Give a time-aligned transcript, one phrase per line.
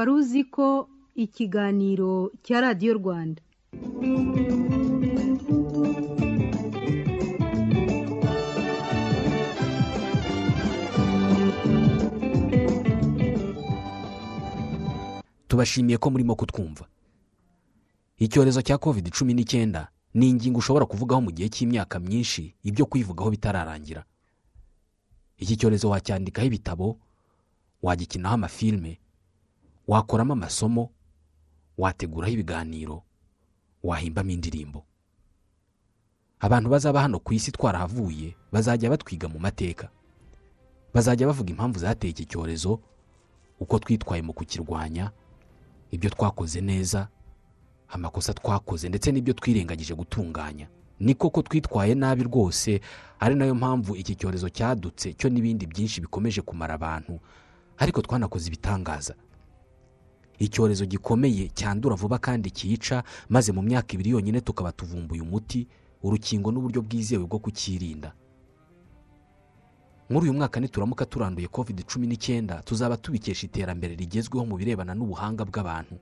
[0.00, 0.66] wari uzi ko
[1.24, 2.12] ikiganiro
[2.44, 3.40] cya radiyo rwanda.
[15.48, 16.84] Tubashimiye ko murimo kutwumva.
[18.18, 23.30] Icyorezo cya covid cumi n'icyenda ni ingingo ushobora kuvugaho mu gihe cy'imyaka myinshi ibyo kuyivugaho
[23.30, 24.04] bitararangira.
[25.40, 26.98] Iki cyorezo wacyandikaho ibitabo
[27.82, 29.00] wagikinaho amafilime
[29.90, 30.90] wakoramo amasomo
[31.78, 33.02] wateguraho ibiganiro
[33.82, 34.84] wahimbamo indirimbo.
[36.40, 39.90] Abantu bazaba hano ku isi twarahavuye bazajya batwiga mu mateka.
[40.94, 42.80] Bazajya bavuga impamvu zateye iki cyorezo
[43.60, 45.10] uko twitwaye mu kukirwanya
[45.90, 47.08] ibyo twakoze neza
[47.88, 50.68] amakosa twakoze ndetse n'ibyo twirengagije gutunganya.
[51.00, 52.80] Ni koko twitwaye nabi rwose
[53.18, 57.18] ari na yo mpamvu iki cyorezo cyadutse cyo n'ibindi byinshi bikomeje kumara abantu
[57.78, 59.14] ariko twanakoze ibitangaza.
[60.40, 65.68] Icyorezo gikomeye cyandura vuba kandi cyica maze mu myaka ibiri yonyine tukaba tuvumbuye umuti
[66.02, 68.12] urukingo n'uburyo bwizewe bwo kucyirinda
[70.10, 75.44] muri uyu mwaka nituramuka turanduye covid cumi n'icyenda tuzaba tubikesha iterambere rigezweho mu birebana n'ubuhanga
[75.46, 75.94] bw'abantu.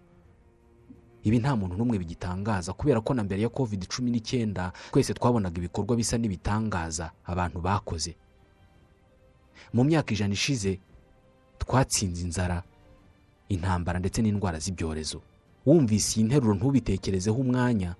[1.22, 5.59] Ibi nta muntu n'umwe bigitangaza kubera ko na mbere ya covid cumi n'icyenda twese twabonaga
[5.61, 8.16] ibikorwa bisa n'ibitangaza abantu bakoze.
[9.77, 10.81] Mu myaka ijana ishize
[11.61, 12.62] twatsinze inzara.
[13.48, 15.20] Intambara ndetse n'indwara z'ibyorezo.
[15.66, 17.94] Wumvise iyi nteruro ntubitekerezeho umwanya?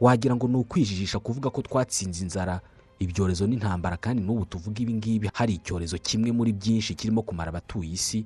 [0.00, 2.60] Wagira ngo ni ukwijijisha kuvuga ko twatsinze inzara.
[2.98, 5.30] Ibyorezo n'intambara kandi n'ubu tuvuga ibi ngibi.
[5.34, 8.24] Hari icyorezo kimwe muri byinshi kirimo kumara abatuye isi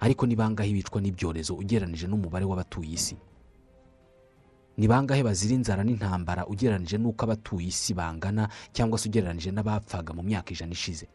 [0.00, 3.16] ariko ni bangahe bicwa n'ibyorezo ugereranije n'umubare w'abatuye isi?
[4.76, 10.22] Ni bangahe bazira inzara n'intambara ugereranije n'uko abatuye isi bangana cyangwa se ugereranije n'abapfaga mu
[10.22, 11.06] myaka ijana ishize?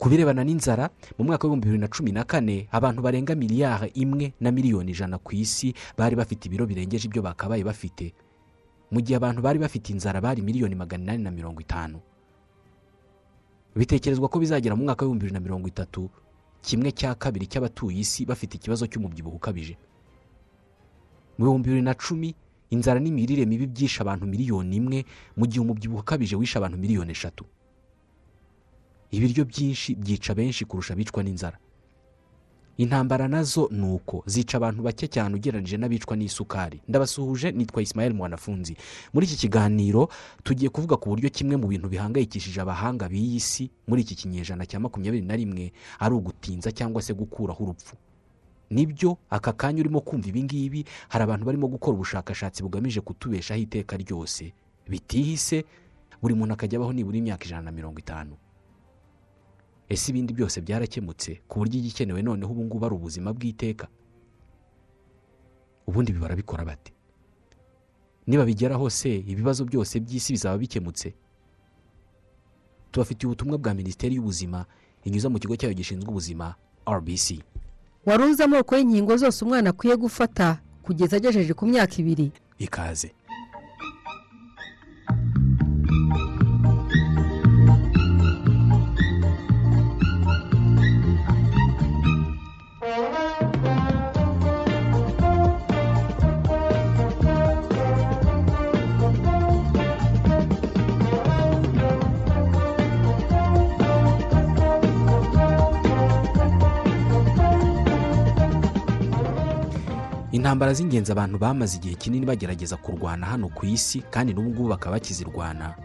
[0.00, 4.32] Ku birebana n'inzara mu mwaka w'ibihumbi bibiri na cumi na kane abantu barenga miliyari imwe
[4.40, 8.14] na miliyoni ijana ku isi bari bafite ibiro birengeje ibyo bakabaye bafite.
[8.90, 12.00] Mu gihe abantu bari bafite inzara bari miliyoni magana inani na mirongo itanu.
[13.76, 16.08] Bitekerezwa ko bizagera mu mwaka w'ibihumbi bibiri na mirongo itatu
[16.64, 19.76] kimwe cya kabiri cy'abatuye isi bafite ikibazo cy'umubyibuho ukabije.
[21.38, 22.32] Mu bihumbi bibiri na cumi
[22.72, 25.04] inzara n'imirire mibi byishe abantu miliyoni imwe
[25.36, 27.44] mu gihe umubyibuho ukabije wishe abantu miliyoni eshatu.
[29.10, 31.58] Ibiryo byinshi byica benshi kurusha abicwa n'inzara.
[32.80, 36.80] Intambara na zo ni uko zica abantu bake cyane ugereranyije n'abicwa n'isukari.
[36.88, 38.76] Ndabasuhuje nitwa Ismael mwanafunzi.
[39.12, 40.08] Muri iki kiganiro
[40.42, 44.80] tugiye kuvuga ku buryo kimwe mu bintu bihangayikishije abahanga b'iyi si muri iki kinyejana cya
[44.80, 47.96] makumyabiri na rimwe ari ugutinza cyangwa se gukuraho urupfu.
[48.70, 50.80] Nibyo aka kanya urimo kumva ibi ngibi
[51.12, 54.52] hari abantu barimo gukora ubushakashatsi bugamije kutubeshaho iteka ryose.
[54.88, 55.64] Bitihise
[56.22, 58.36] buri muntu akajya abaho nibura imyaka ijana na mirongo itanu.
[59.90, 63.88] Ese ibindi byose byarakemutse ku buryo igikenewe noneho ubu ngubu ari ubuzima bw'iteka?
[65.86, 66.92] Ubundi bibara bikora bate
[68.26, 71.14] niba bigeraho se ibibazo byose by'isi bizaba bikemutse?
[72.90, 74.66] Tubafitiye ubutumwa bwa minisiteri y'ubuzima
[75.04, 76.54] inyuza mu kigo cyayo gishinzwe ubuzima
[76.86, 77.42] rbc
[78.06, 82.30] wari uzi amoko y'inkingo zose umwana akwiye gufata kugeza agejeje ku myaka ibiri?
[82.58, 83.12] Ikaze.
[110.50, 114.96] Intambara z'ingenzi abantu bamaze igihe kinini bagerageza kurwana hano ku isi kandi n'ubu ngubu bakaba
[114.98, 115.76] bakizirwana.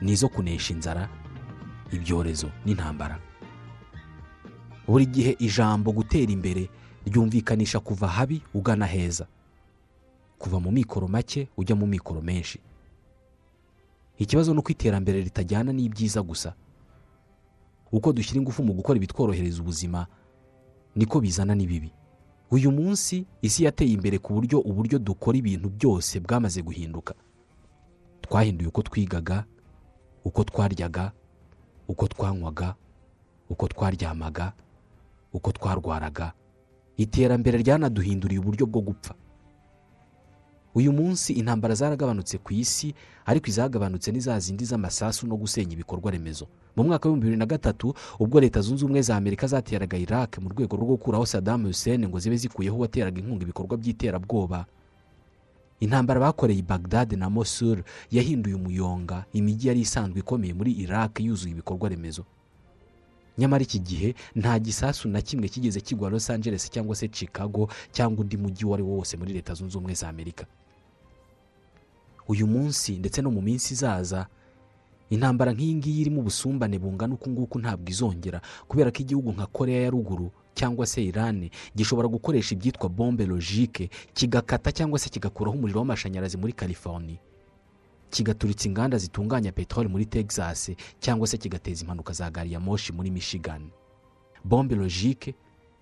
[0.00, 1.08] Ni izo kunesha inzara
[1.92, 3.20] ibyorezo n'intambara.
[4.88, 6.70] Buri gihe ijambo gutera imbere
[7.06, 9.26] ryumvikanisha kuva habi ugana heza.
[10.38, 12.58] Kuva mu mikoro make ujya mu mikoro menshi.
[14.18, 16.54] Ikibazo ni uko iterambere ritajyana n'ibyiza gusa.
[17.92, 20.06] Uko dushyira ingufu mu gukora ibitworohereza ubuzima
[20.96, 21.92] niko bizana n'ibibi.
[22.50, 27.14] Uyu munsi isi yateye imbere ku buryo uburyo dukora ibintu byose bwamaze guhinduka.
[28.22, 29.44] Twahinduye uko twigaga
[30.24, 31.12] uko twaryaga
[31.88, 32.74] uko twanywaga
[33.50, 34.52] uko twaryamaga
[35.32, 36.32] uko twarwaraga.
[36.96, 39.14] Iterambere ryanaduhinduriye uburyo bwo gupfa.
[40.76, 42.92] Uyu munsi intambara zaragabanutse ku isi
[43.24, 46.46] ariko izagabanutse ni za zindi z'amasasu no gusenya ibikorwa remezo.
[46.76, 50.48] Mu mwaka w'ibihumbi bibiri na gatatu ubwo leta zunze ubumwe za amerika zateraga iraq mu
[50.52, 54.66] rwego rwo gukuraho sadamu hussein ngo zibe zikuyeho uwateraga inkunga ibikorwa by'iterabwoba.
[55.80, 57.82] Intambara bakoreye bagdad na mosul
[58.12, 62.24] yahinduye umuyonga imijyi yari isanzwe ikomeye muri iraq yuzuye ibikorwa remezo.
[63.38, 68.20] Nyamara iki gihe nta gisasu na kimwe kigeze kigwa los angeles cyangwa se chicago cyangwa
[68.20, 70.46] undi mujyi uwo ari wo wose muri leta zunze ubumwe za amerika.
[72.28, 74.26] Uyu munsi ndetse no mu minsi izaza
[75.10, 79.82] intambara nk'iyi ngiyi irimo ubusumbane bungana uku nguku ntabwo izongera kubera ko igihugu nka korea
[79.86, 85.78] ya ruguru cyangwa se irani gishobora gukoresha ibyitwa bombe logike kigakata cyangwa se kigakuraho umuriro
[85.80, 87.18] w'amashanyarazi muri california.
[88.10, 90.70] Kigaturitsa inganda zitunganya peteroli muri texas
[91.00, 93.68] cyangwa se kigateza impanuka za gari ya moshi muri michigan.
[94.44, 95.34] Bombe logike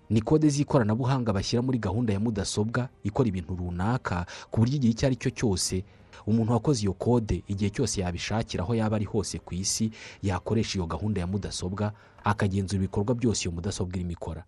[0.09, 5.05] ni kode z'ikoranabuhanga bashyira muri gahunda ya mudasobwa ikora ibintu runaka ku buryo igihe icyo
[5.07, 5.83] ari cyo cyose
[6.27, 9.91] umuntu wakoze iyo kode igihe cyose yabishakira aho yaba ari hose ku isi
[10.23, 11.93] yakoresha iyo gahunda ya mudasobwa
[12.23, 14.43] akagenzura ibikorwa byose iyo mudasobwa irimo ikora.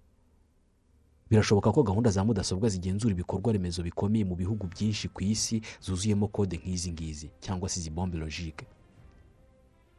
[1.30, 6.28] Birashoboka ko gahunda za mudasobwa zigenzura ibikorwa remezo bikomeye mu bihugu byinshi ku isi zuzuyemo
[6.28, 8.66] kode nk'izi ngizi cyangwa se izi bombe logike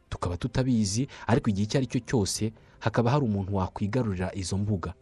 [0.09, 4.93] tukaba tutabizi ariko igihe icyo ari cyo cyose hakaba hari umuntu wakwigarurira izo mbuga.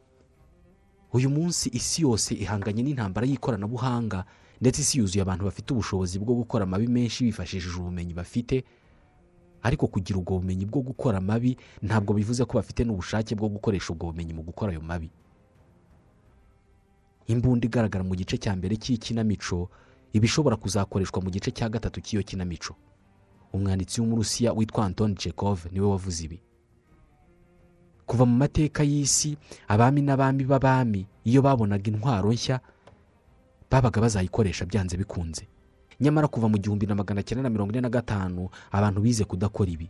[1.15, 4.25] Uyu munsi isi yose ihanganye n'intambara y'ikoranabuhanga
[4.62, 8.63] ndetse isi yuzuye abantu bafite ubushobozi bwo gukora amabi menshi bifashishije ubumenyi bafite.
[9.62, 14.06] Ariko kugira ubwo bumenyi bwo gukora amabi ntabwo bivuze ko bafite n'ubushake bwo gukoresha ubwo
[14.13, 15.09] bumenyi mu gukora ayo mabi.
[17.27, 19.69] Imbunda igaragara mu gice cya mbere cy'ikinamico
[20.13, 22.75] iba ishobora kuzakoreshwa mu gice cya gatatu cy'iyo kinamico.
[23.53, 26.39] Umwanditsi w'umurusiya witwa antoni Chekhov ni we wavuze ibi.
[28.07, 29.38] Kuva mu mateka y'isi
[29.68, 32.60] abami n'abami b'abami iyo babonaga intwaro nshya
[33.71, 35.47] babaga bazayikoresha byanze bikunze.
[35.99, 39.71] Nyamara kuva mu gihumbi na magana cyenda na mirongo ine na gatanu abantu bize kudakora
[39.71, 39.89] ibi.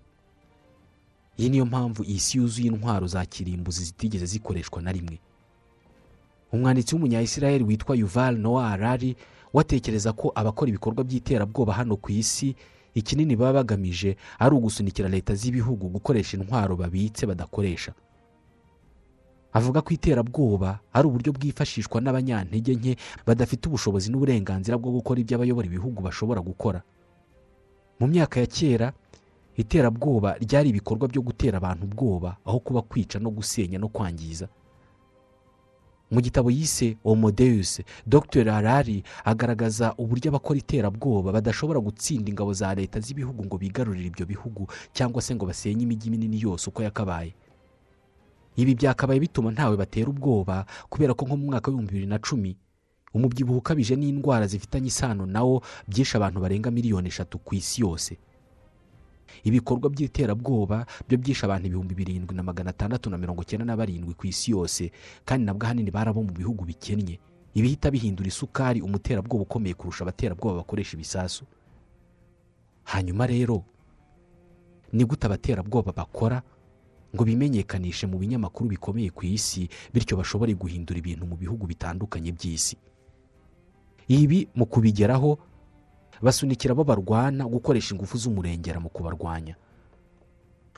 [1.38, 5.20] Iyi niyo mpamvu iyi si yuzuye intwaro za kirimbuzi zitigeze zikoreshwa na rimwe.
[6.52, 9.16] Umwanditsi w'umunyayisiraheli witwa yuval noah harari
[9.54, 12.56] watekereza ko abakora ibikorwa by'iterabwoba hano ku isi
[12.96, 17.94] ikinini baba bagamije ari ugusunikira leta z'ibihugu gukoresha intwaro babitse badakoresha.
[19.58, 22.94] Avuga ko iterabwoba ari uburyo bwifashishwa n'abanyantege nke
[23.26, 26.80] badafite ubushobozi n'uburenganzira bwo gukora ibyo abayobora ibihugu bashobora gukora.
[28.00, 28.88] Mu myaka ya kera
[29.58, 34.48] iterabwoba ryari ibikorwa byo gutera abantu ubwoba aho kuba kwica no gusenya no kwangiza.
[36.12, 38.46] Mu gitabo yise omodeus dr.
[38.52, 44.68] Harari agaragaza uburyo abakora iterabwoba badashobora gutsinda ingabo za leta z'ibihugu ngo bigarurire ibyo bihugu
[44.94, 47.34] cyangwa se ngo basenye imijyi minini yose uko yakabaye.
[48.58, 52.58] Ibi byakabaye bituma ntawe batera ubwoba kubera ko nko mu mwaka w'ibihumbi bibiri na cumi
[53.14, 58.18] umubyibuho ukabije n'indwara zifitanye isano nawo byishe abantu barenga miliyoni eshatu ku isi yose.
[59.44, 64.14] Ibikorwa by'iterabwoba byo byishe abantu ibihumbi birindwi na magana atandatu na mirongo icyenda na barindwi
[64.14, 64.92] ku isi yose
[65.26, 67.20] kandi nabwo ahanini bari abo mu bihugu bikennye.
[67.58, 71.46] Ibihita bihindura isukari umuterabwoba ukomeye kurusha abaterabwoba bakoresha ibisasu.
[72.84, 73.64] Hanyuma rero
[74.94, 76.42] ni gute abaterabwoba bakora?
[77.18, 82.78] Ngo bimenyekanishe mu binyamakuru bikomeye ku isi bityo bashobore guhindura ibintu mu bihugu bitandukanye by'isi.
[84.08, 85.40] Ibi mu kubigeraho
[86.22, 89.56] basunikira abo barwana gukoresha ingufu z'umurengera mu kubarwanya.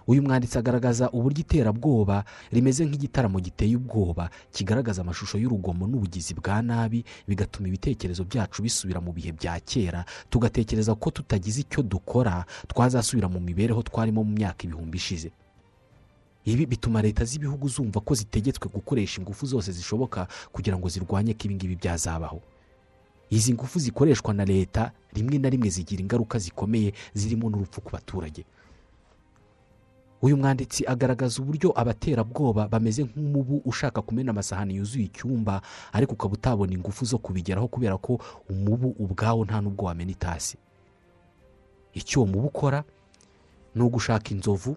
[0.08, 7.04] Uyu mwanditsi agaragaza uburyo iterabwoba rimeze nk'igitaramo giteye ubwoba kigaragaza amashusho y'urugomo n'ubugizi bwa nabi
[7.28, 10.02] bigatuma ibitekerezo byacu bisubira mu bihe bya kera
[10.32, 15.30] tugatekereza ko tutagize icyo dukora twazasubira mu mibereho twarimo mu myaka ibihumbi ishize.
[16.46, 21.44] Ibi bituma leta z'ibihugu zumva ko zitegetswe gukoresha ingufu zose zishoboka kugira ngo zirwanye ko
[21.46, 22.42] ibingibi byazabaho.
[23.30, 28.46] Izi ngufu zikoreshwa na leta rimwe na rimwe zigira ingaruka zikomeye zirimo n'urupfu ku baturage.
[30.22, 35.62] Uyu mwanditsi agaragaza uburyo abaterabwoba bameze nk'umubu ushaka kumena amasahani yuzuye icyumba
[35.94, 38.20] ariko ukaba utabona ingufu zo kubigeraho kubera ko
[38.50, 40.58] umubu ubwawo nta n'ubwo wamena itasi.
[41.94, 42.84] Icyo uwo mubu ukora
[43.76, 44.76] ni ugushaka inzovu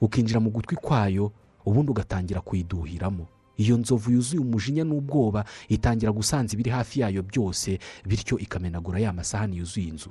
[0.00, 1.32] ukinjira mu gutwi kwayo
[1.64, 3.26] ubundi ugatangira kuyiduhiramo.
[3.56, 9.56] Iyo nzovu yuzuye umujinya n'ubwoba itangira gusanza ibiri hafi yayo byose bityo ikamenagura ya masahani
[9.56, 10.10] yuzuye inzu.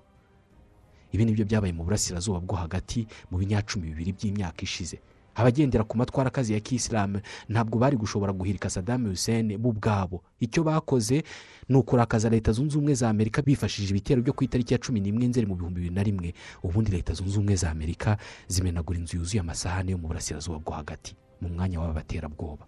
[1.11, 4.97] Ibi ni byo byabaye mu burasirazuba bwo hagati mu binyacumi bibiri by'imyaka ishize.
[5.35, 10.63] Abagendera ku matwara akazi ya kisilamu ntabwo bari gushobora guhirika sadamu hussein bo ubwabo icyo
[10.63, 11.23] bakoze
[11.69, 15.27] ni ukurakaza leta zunze ubumwe za amerika bifashishije ibitero byo ku itariki ya cumi n'imwe
[15.27, 16.33] nzeri mu bihumbi bibiri na rimwe.
[16.63, 21.15] Ubundi leta zunze ubumwe za amerika zimenagura inzu yuzuye amasahani yo mu burasirazuba bwo hagati
[21.41, 22.65] mu mwanya w'aba baterabwoba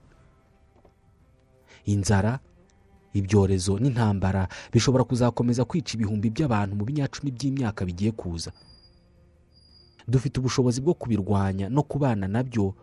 [1.85, 2.39] inzara
[3.13, 8.51] ibyorezo n'intambara bishobora kuzakomeza kwica ibihumbi by'abantu mu binyacumi by'imyaka bigiye kuza.
[10.07, 12.73] Dufite ubushobozi bwo kubirwanya no kubana na byo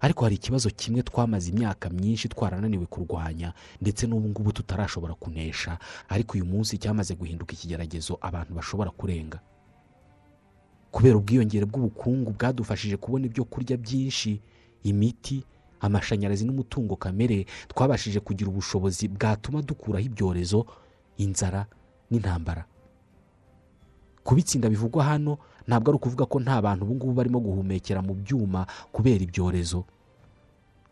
[0.00, 5.78] ariko hari ikibazo kimwe twamaze imyaka myinshi twarananiwe kurwanya ndetse n'ubu ngubu tutarashobora kunesha.
[6.08, 9.40] Ariko uyu munsi cyamaze guhinduka ikigeragezo abantu bashobora kurenga.
[10.90, 14.40] Kubera ubwiyongere bw'ubukungu bwadufashije kubona ibyo kurya byinshi
[14.82, 15.44] imiti
[15.80, 20.64] amashanyarazi n'umutungo kamere twabashije kugira ubushobozi bwatuma dukuraho ibyorezo
[21.20, 21.66] inzara
[22.10, 22.64] n'intambara.
[24.24, 25.38] Kubitsinda bivugwa hano
[25.70, 29.84] ntabwo ari ukuvuga ko nta bantu ubu ngubu barimo guhumekera mu byuma kubera ibyorezo.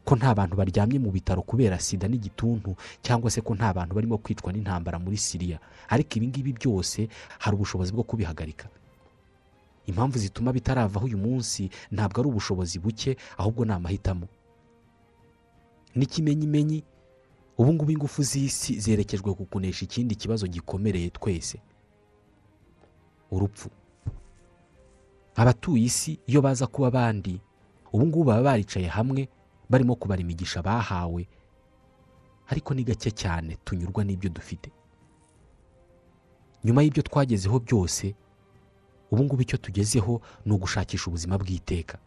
[0.07, 4.17] Ko nta bantu baryamye mu bitaro kubera sida n'igituntu cyangwa se ko nta bantu barimo
[4.23, 5.59] kwicwa n'intambara muri siriya
[5.91, 7.09] ariko ibi ngibi byose
[7.43, 8.69] hari ubushobozi bwo kubihagarika.
[9.91, 14.27] Impamvu zituma bitaravaho uyu munsi ntabwo ari ubushobozi buke ahubwo ni amahitamo.
[15.97, 16.83] N'ikimenyimenyi
[17.59, 21.59] ubu ngubu ingufu z'isi zerekejwe ku kunesha ikindi kibazo gikomereye twese.
[23.31, 23.69] Urupfu.
[25.39, 27.39] Abatuye isi iyo baza kuba abandi.
[27.93, 29.29] Ubu ngubu baba baricaye hamwe
[29.71, 31.29] barimo kubara imigisha bahawe.
[32.51, 34.71] Ariko ni gake cyane tunyurwa n'ibyo dufite.
[36.65, 38.15] Nyuma y'ibyo twagezeho byose
[39.11, 41.99] ubu ngubu icyo tugezeho ni ugushakisha ubuzima bw'iteka.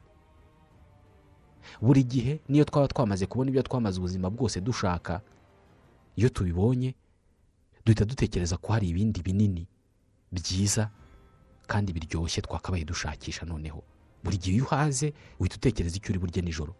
[1.81, 5.21] Buri gihe niyo twaba twamaze kubona ibyo twamaze ubuzima bwose dushaka
[6.15, 6.93] iyo tubibonye
[7.85, 9.67] duhita dutekereza ko hari ibindi binini
[10.31, 10.89] byiza
[11.71, 13.79] kandi biryoshye twakabaye dushakisha noneho.
[14.23, 16.73] Buri gihe iyo uhaze uhita utekereza icyo uri burye nijoro.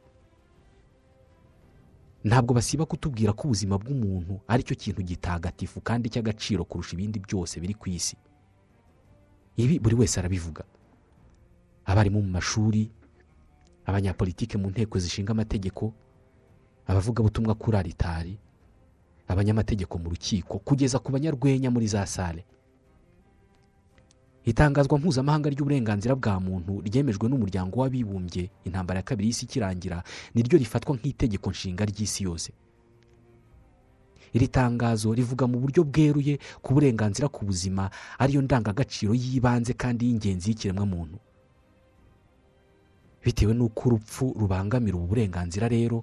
[2.24, 7.57] Ntabwo basiba kutubwira ko ubuzima bw'umuntu ari cyo kintu gitagatifu kandi cy'agaciro kurusha ibindi byose
[7.60, 8.13] biri ku isi.
[9.57, 10.63] Ibi buri wese arabivuga.
[11.86, 12.91] Abarimu mu mashuri
[13.89, 15.93] abanyapolitike mu nteko zishinga amategeko
[16.86, 18.33] abavugabutumwa kuri aritari
[19.27, 22.45] abanyamategeko mu rukiko kugeza ku banyarwenya muri za sale
[24.45, 28.50] itangazwa mpuzamahanga ry'uburenganzira bwa muntu ryemejwe n'umuryango w'abibumbye.
[28.65, 32.50] Intambara ya kabiri y'isi ikirangira niryo rifatwa nk'itegeko nshinga ry'isi yose.
[34.33, 40.50] Iri tangazo rivuga mu buryo bweruye ku burenganzira ku buzima ariyo ndangagaciro y'ibanze kandi y'ingenzi
[40.50, 41.17] y'ikiremwamuntu.
[43.24, 46.01] Bitewe n'uko urupfu rubangamira ubu burenganzira rero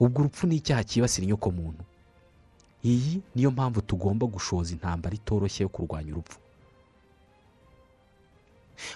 [0.00, 1.82] ubwo urupfu ni icyaha cyibasira inyokomuntu
[2.84, 6.38] iyi niyo mpamvu tugomba gushoza intambara itoroshye yo kurwanya urupfu.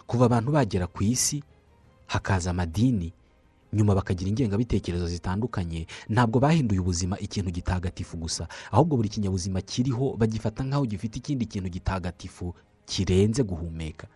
[0.07, 1.43] Kuva abantu bagera ku isi
[2.07, 3.13] hakaza amadini
[3.73, 5.87] nyuma bakagira ingengabitekerezo zitandukanye.
[6.09, 11.69] Ntabwo bahinduye ubuzima ikintu gitagatifu gusa ahubwo buri kinyabuzima kiriho bagifata nk'aho gifite ikindi kintu
[11.69, 12.55] gitagatifu
[12.89, 14.07] kirenze guhumeka.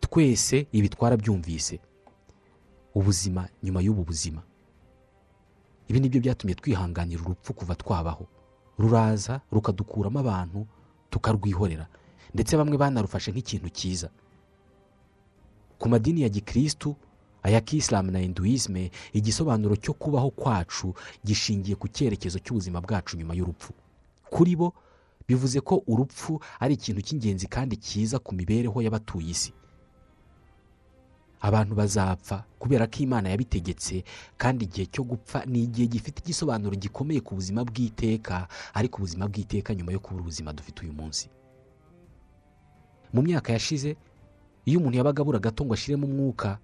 [0.00, 1.80] Twese ibi twarabyumvise.
[2.94, 4.42] Ubuzima nyuma y'ubu buzima.
[5.88, 8.26] Ibi ni byo byatumye twihanganira urupfu kuva twabaho.
[8.78, 10.66] Ruraza rukadukuramo abantu
[11.10, 11.86] tukarwihorera.
[12.34, 14.08] Ndetse bamwe banarufashe nk'ikintu cyiza.
[15.84, 16.96] Ku madini ya gikirisitu
[17.42, 23.72] aya kisilamu na hinduisme igisobanuro cyo kubaho kwacu gishingiye ku cyerekezo cy'ubuzima bwacu nyuma y'urupfu.
[24.32, 24.72] Kuri bo
[25.28, 29.52] bivuze ko urupfu ari ikintu cy'ingenzi kandi cyiza ku mibereho y'abatuye isi.
[31.44, 34.04] Abantu bazapfa kubera ko imana yabitegetse
[34.40, 39.74] kandi igihe cyo gupfa ni igihe gifite igisobanuro gikomeye ku buzima bw'iteka ariko ubuzima bw'iteka
[39.76, 41.28] nyuma yo kubura ubuzima dufite uyu munsi.
[43.12, 43.96] Mu myaka yashize
[44.64, 46.58] iyo umuntu yabaga abura gato ngo ashiremo umwuka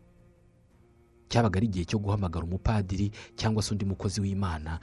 [1.28, 4.80] cyabaga ari igihe cyo guhamagara umupadiri cyangwa se undi mukozi w'imana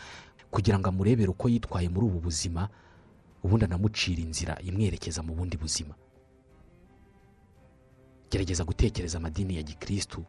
[0.52, 2.70] kugira ngo amurebere uko yitwaye muri ubu buzima
[3.44, 5.94] ubundi anamucira inzira imwerekeza mu bundi buzima.
[8.32, 10.24] Gerageza gutekereza amadini ya gikirisitu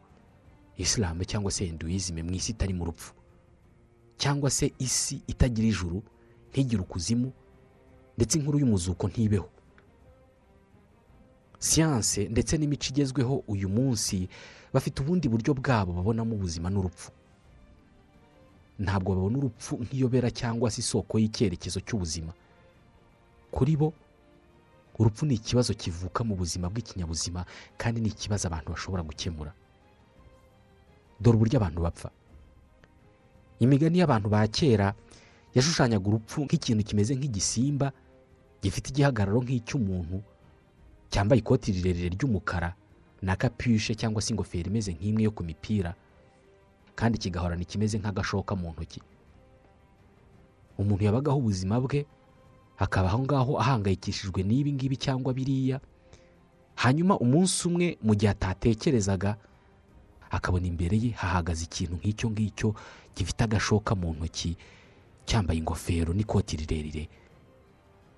[0.76, 3.14] isilamu cyangwa se hinduizime mu isi itari mu rupfu
[4.18, 6.02] cyangwa se isi itagira ijuru
[6.50, 7.32] ntigire ukuzimu
[8.16, 9.48] ndetse inkuru y'umuzuko ntibeho.
[11.58, 14.28] Siyanse ndetse n'imico igezweho uyu munsi
[14.72, 17.10] bafite ubundi buryo bwabo babonamo ubuzima n'urupfu.
[18.78, 22.32] Ntabwo babona urupfu nk'iyobera cyangwa se isoko y'icyerekezo cy'ubuzima.
[23.50, 23.90] Kuri bo
[24.98, 27.42] urupfu ni ikibazo kivuka mu buzima bw'ikinyabuzima
[27.76, 29.50] kandi ni ikibazo abantu bashobora gukemura.
[31.20, 32.10] Dore uburyo abantu bapfa.
[33.58, 34.94] Imigani y'abantu ba kera
[35.54, 37.90] yashushanyaga urupfu nk'ikintu kimeze nk'igisimba
[38.62, 40.22] gifite igihagararo nk'icy'umuntu
[41.10, 42.74] cyambaye ikoti rirerire ry'umukara
[43.22, 45.94] na kapushe cyangwa se ingofero imeze nk'imwe yo ku mipira
[46.94, 49.00] kandi kigahorana ikimeze nk'agashoka mu ntoki.
[50.78, 52.06] Umuntu yabagaho ubuzima bwe
[52.78, 55.80] akaba aho ngaho ahangayikishijwe n'ibi ngibi cyangwa biriya
[56.78, 59.34] hanyuma umunsi umwe mu gihe atatekerezaga
[60.30, 62.68] akabona imbere ye hahagaze ikintu nk'icyo ngicyo
[63.16, 64.54] gifite agashoka mu ntoki
[65.26, 67.04] cyambaye ingofero n'ikoti rirerire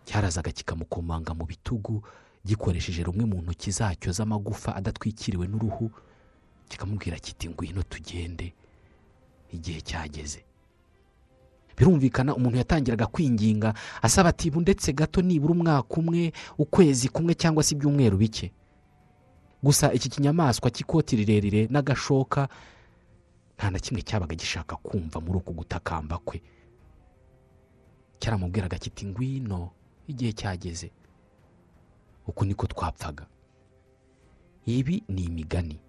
[0.04, 2.02] cyarazaga kikamukomanga mu bitugu
[2.44, 5.90] gikoresheje rumwe mu ntoki zacyo z'amagufa adatwikiriwe n'uruhu
[6.68, 8.54] kikamubwira kiti ngwino tugende
[9.52, 10.44] igihe cyageze.
[11.76, 17.74] Birumvikana umuntu yatangiraga kwinginga asaba ati ndetse gato nibura umwaka umwe ukwezi kumwe cyangwa se
[17.74, 18.52] ibyumweru bike.
[19.62, 22.48] Gusa iki kinyamaswa cy'ikoti rirerire n'agashoka
[23.56, 26.40] nta na kimwe cyabaga gishaka kumva muri uku gutakamba kwe.
[28.20, 29.70] Cyaramubwiraga kiti ngwino
[30.08, 30.90] igihe cyageze.
[32.30, 33.26] Uku niko twapfaga.
[34.66, 35.80] Ibi ni imigani.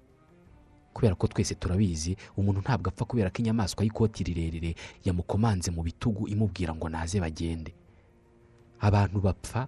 [0.93, 6.27] Kubera ko twese turabizi umuntu ntabwo apfa kubera ko inyamaswa y'ikoti rirerire yamukomanze mu bitugu
[6.27, 7.71] imubwira ngo naze bagende.
[8.79, 9.67] Abantu bapfa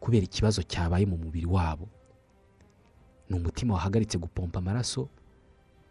[0.00, 1.86] kubera ikibazo cyabaye mu mubiri wabo.
[3.30, 5.08] Ni umutima wahagaritse gupompa amaraso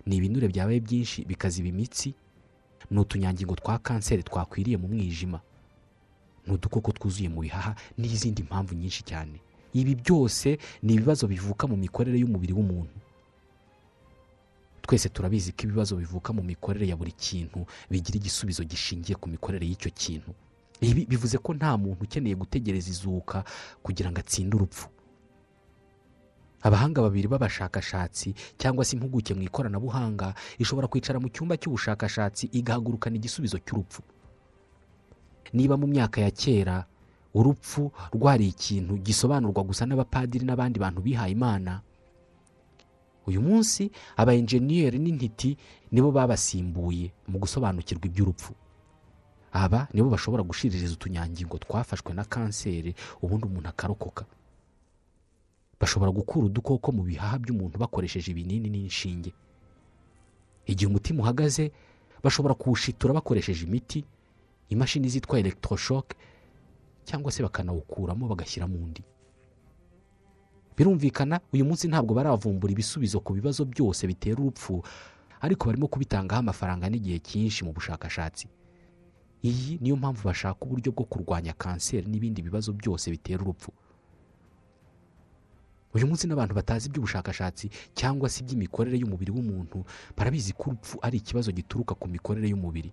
[0.06, 2.16] ni ibinure byabaye byinshi bikaziba imitsi
[2.92, 5.40] ni utunyangingo twa kanseri twakwiriye mu mwijima
[6.46, 9.40] ni udukoko twuzuye mu bihaha n'izindi mpamvu nyinshi cyane.
[9.76, 12.96] Ibi byose ni ibibazo bivuka mu mikorere y'umubiri w'umuntu.
[14.82, 19.66] Twese turabizi ko ibibazo bivuka mu mikorere ya buri kintu bigira igisubizo gishingiye ku mikorere
[19.68, 20.32] y'icyo kintu.
[20.82, 23.44] Ibi bivuze ko nta muntu ukeneye gutegereza izuka
[23.84, 24.88] kugira ngo atsinde urupfu.
[26.62, 33.58] Abahanga babiri b'abashakashatsi cyangwa se impuguke mu ikoranabuhanga ishobora kwicara mu cyumba cy'ubushakashatsi igahagurukana igisubizo
[33.66, 34.02] cy'urupfu.
[35.54, 36.86] Niba mu myaka ya kera
[37.36, 41.82] urupfu rwari ikintu gisobanurwa gusa n'abapadiri n'abandi bantu bihaye imana.
[43.28, 45.58] Uyu munsi aba enjeniyeri n'intiti
[45.92, 48.54] nibo babasimbuye mu gusobanukirwa iby'urupfu.
[49.52, 54.24] Aba nibo bashobora gushiririza utunyangingo twafashwe na kanseri ubundi umuntu akarokoka.
[55.80, 59.34] Bashobora gukura udukoko mu bihaha by'umuntu bakoresheje ibinini n'inshinge.
[60.66, 61.72] Igihe umutima uhagaze
[62.24, 64.06] bashobora kuwushitura bakoresheje imiti
[64.70, 66.16] imashini zitwa elegitorosheke
[67.06, 69.04] cyangwa se bakanawukuramo bagashyiramo undi
[70.78, 74.84] birumvikana uyu munsi ntabwo baravumbura ibisubizo ku bibazo byose bitera urupfu
[75.42, 78.48] ariko barimo kubitangaho amafaranga n'igihe cyinshi mu bushakashatsi.
[79.46, 83.70] Iyi niyo mpamvu bashaka uburyo bwo kurwanya kanseri n'ibindi bibazo byose bitera urupfu.
[85.94, 89.86] Uyu munsi n'abantu batazi iby'ubushakashatsi cyangwa se iby'imikorere y'umubiri w'umuntu
[90.18, 92.92] barabizi ko urupfu ari ikibazo gituruka ku mikorere y'umubiri.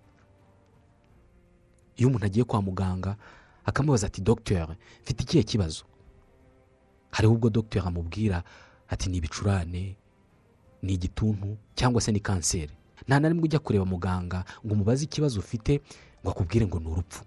[1.97, 3.17] Iyo umuntu agiye kwa muganga
[3.65, 5.83] akamubaza ati dogiteri mfite ikihe kibazo?
[7.11, 8.43] Hariho ubwo dogiteri amubwira
[8.89, 9.95] ati ni ibicurane
[10.81, 12.73] ni igituntu cyangwa se ni kanseri.
[13.07, 15.81] Nta na rimwe ujya kureba muganga ngo umubaze ikibazo ufite
[16.21, 17.23] ngo akubwire ngo ni urupfu.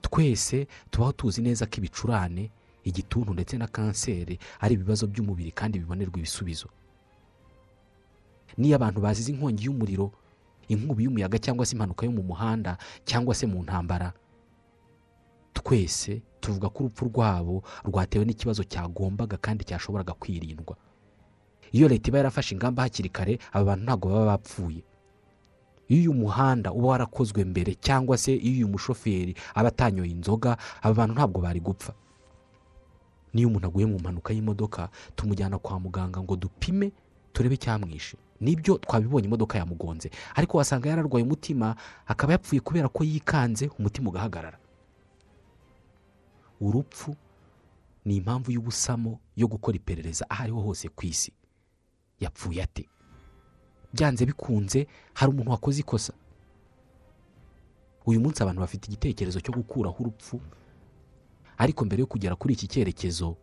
[0.00, 2.50] Twese tubaho tuzi neza ko ibicurane
[2.84, 6.68] igituntu ndetse na kanseri ari ibibazo by'umubiri kandi bibonerwa ibisubizo.
[8.56, 10.12] Niyo abantu bazize inkongi y'umuriro
[10.68, 14.12] inkubi y'umuyaga cyangwa se impanuka yo mu muhanda cyangwa se mu ntambara
[15.60, 20.76] twese tuvuga ko urupfu rwabo rwatewe n'ikibazo cyagombaga kandi cyashoboraga kwirindwa.
[21.72, 24.84] Iyo leta iba yarafashe ingamba hakiri kare aba bantu ntabwo baba bapfuye.
[25.88, 30.94] Iyo uyu muhanda uba warakozwe mbere cyangwa se iyo uyu mushoferi aba atanyoye inzoga aba
[30.94, 31.92] bantu ntabwo bari gupfa.
[33.34, 36.92] Niyo umuntu aguye mu mpanuka y'imodoka tumujyana kwa muganga ngo dupime
[37.32, 38.16] turebe icyamwishe.
[38.40, 40.10] Nibyo twabibonye imodoka yamugonze.
[40.34, 44.58] Ariko wasanga yararwaye umutima akaba yapfuye kubera ko yikanze umutima ugahagarara.
[46.60, 47.16] Urupfu
[48.04, 51.32] ni impamvu y'ubusamo yo gukora iperereza aho ariho hose ku isi.
[52.20, 52.88] Yapfuye ate?
[53.92, 56.12] Byanze bikunze hari umuntu wakoze ikosa?
[58.06, 60.40] Uyu munsi abantu bafite igitekerezo cyo gukuraho urupfu
[61.58, 63.36] ariko mbere yo kugera kuri iki cyerekezo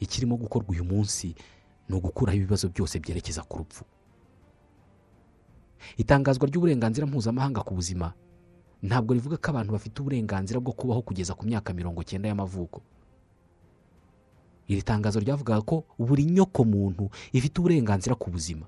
[0.00, 1.34] ikirimo gukorwa uyu munsi
[1.88, 3.84] ni ugukuraho ibibazo byose byerekeza ku rupfu.
[5.96, 8.14] Itangazwa ry'uburenganzira mpuzamahanga ku buzima
[8.84, 12.82] ntabwo rivuga ko abantu bafite uburenganzira bwo kubaho kugeza ku myaka mirongo cyenda y'amavuko.
[14.68, 18.66] Iri tangazo ryavugaga ko buri nyoko muntu ifite uburenganzira ku buzima.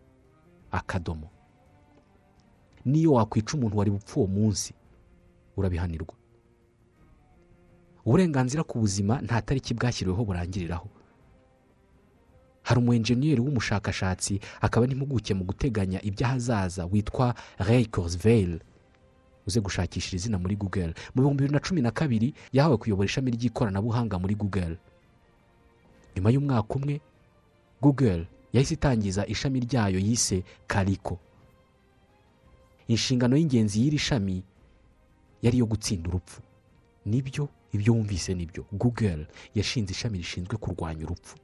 [0.73, 1.29] Akadomo.
[2.85, 4.75] Niyo wakwica umuntu wari bupfa uwo munsi
[5.57, 6.15] urabihanirwa.
[8.05, 10.89] Uburenganzira ku buzima nta tariki bwashyiriweho burangiriraho.
[12.63, 18.61] Hari umu enjeniyeri w'umushakashatsi akaba n'impuguke mu guteganya iby'ahazaza witwa ray kurzweil.
[19.47, 20.95] Uze gushakishira izina muri google.
[21.15, 24.77] Mu bihumbi bibiri na cumi na kabiri yahawe kuyobora ishami ry'ikoranabuhanga muri google.
[26.17, 27.01] Nyuma y'umwaka umwe
[27.83, 31.19] google yahise itangiza ishami ryayo yise kariko
[32.89, 34.43] inshingano y'ingenzi y'iri shami
[35.43, 36.41] yari iyo gutsinda urupfu.
[37.07, 37.49] Nibyo?
[37.73, 41.37] Ibyo wumvise ni byo google yashinze ishami rishinzwe kurwanya urupfu.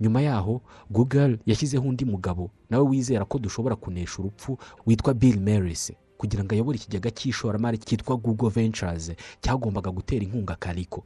[0.00, 5.92] Nyuma yaho google yashyizeho undi mugabo nawe wizera ko dushobora kunesha urupfu witwa bill maris
[6.22, 9.10] kugira ngo ayobore ikigega cy'ishoramari cyitwa google ventures
[9.42, 11.02] cyagombaga gutera inkunga kariko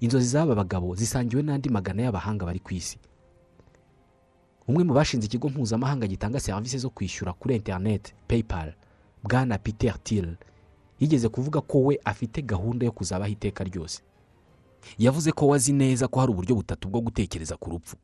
[0.00, 2.96] inzozi z'aba bagabo zisangiwe n'andi magana y'abahanga bari ku isi.
[4.68, 8.74] Umwe mu bashinze ikigo mpuzamahanga gitanga serivisi zo kwishyura kuri interineti paypal
[9.22, 10.36] bwana peter till
[11.00, 14.02] yigeze kuvuga ko we afite gahunda yo kuzabaho iteka ryose.
[14.98, 17.96] Yavuze ko wazi neza ko hari uburyo butatu bwo gutekereza ku rupfu.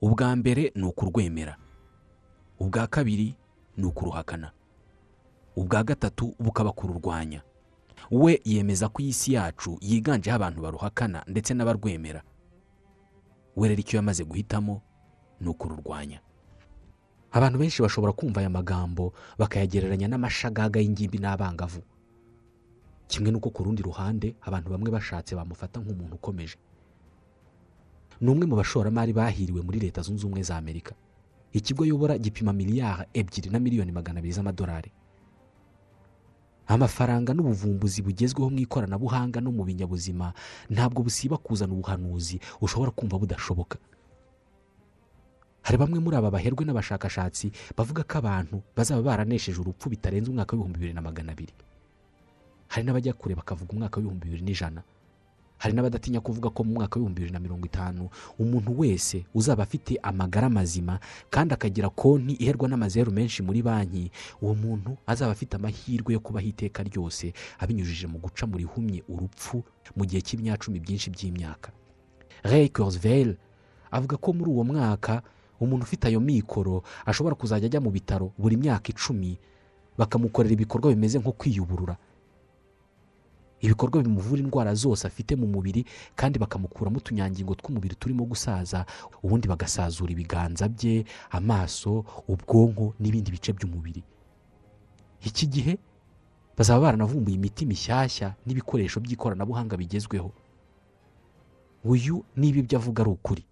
[0.00, 1.56] Ubwa mbere ni ukurwemera.
[2.60, 3.34] Ubwa kabiri
[3.76, 4.52] ni ukuruhakana.
[5.56, 7.42] Ubwa gatatu bukaba kururwanya.
[8.10, 12.22] We yemeza ko iyi si yacu yiganjeho abantu baruhakana ndetse n'abarwemera.
[13.56, 14.82] We rero icyo yamaze guhitamo
[15.40, 16.20] ni ukururwanya.
[17.32, 21.82] Abantu benshi bashobora kumva aya magambo bakayagereranya n'amashagaga y'ingimbi n'abangavu.
[23.06, 26.56] Kimwe n'uko ku rundi ruhande abantu bamwe bashatse bamufata nk'umuntu ukomeje.
[28.20, 30.94] Ni umwe mu bashoramari bahiriwe muri leta zunze ubumwe za amerika.
[31.52, 34.90] Ikigo yobora gipima miliyari ebyiri na miliyoni magana abiri z'amadolari.
[36.70, 40.32] Amafaranga n'ubuvumbuzi bugezweho mu ikoranabuhanga no mu binyabuzima
[40.70, 43.76] ntabwo busiba kuzana ubuhanuzi ushobora kumva budashoboka.
[45.66, 50.78] Hari bamwe muri aba baherwe n'abashakashatsi bavuga ko abantu bazaba baranesheje urupfu bitarenze umwaka w'ibihumbi
[50.78, 51.52] bibiri na magana abiri.
[52.72, 54.80] Hari n'abajya kure bakavuga umwaka w'ibihumbi bibiri n'ijana.
[55.60, 58.08] Hari n'abadatinya kuvuga ko mu mwaka w'ibihumbi bibiri na mirongo itanu
[58.40, 60.96] umuntu wese uzaba afite amagara mazima
[61.30, 64.08] kandi akagira konti iherwa n'amazeru menshi muri banki
[64.40, 69.60] uwo muntu azaba afite amahirwe yo kubaho iteka ryose abinyujije mu guca mu rihumye urupfu
[69.96, 71.68] mu gihe cy'imyacumi byinshi by'imyaka.
[72.72, 73.36] Kurzweil
[73.92, 75.20] avuga ko muri uwo mwaka
[75.60, 79.36] umuntu ufite ayo mikoro ashobora kuzajya ajya mu bitaro buri myaka icumi
[79.98, 81.96] bakamukorera ibikorwa bimeze nko kwiyuburura.
[83.60, 85.84] Ibikorwa bimuvura indwara zose afite mu mubiri
[86.16, 88.86] kandi bakamukuramo utunyangingo tw'umubiri turimo gusaza
[89.22, 94.02] ubundi bagasazura ibiganza bye amaso ubwonko n'ibindi bice by'umubiri.
[95.24, 95.78] Iki gihe
[96.56, 100.32] bazaba baranavumbuye imiti mishyashya n'ibikoresho by'ikoranabuhanga bigezweho.
[101.84, 103.44] Uyu niba ibyo avuga ari ukuri.